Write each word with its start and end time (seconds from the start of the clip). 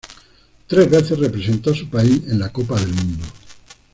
Tres 0.65 0.89
veces 0.89 1.19
representó 1.19 1.69
a 1.69 1.75
su 1.75 1.87
país 1.87 2.23
en 2.25 2.39
la 2.39 2.51
Copa 2.51 2.73
del 2.79 2.91
Mundo. 2.91 3.23